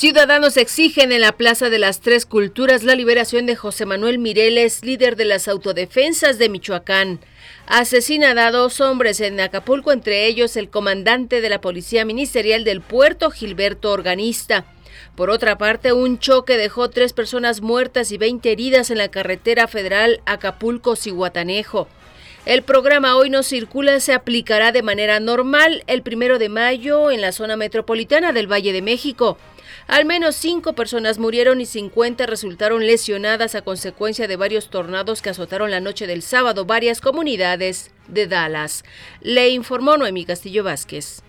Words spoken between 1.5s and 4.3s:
de las Tres Culturas la liberación de José Manuel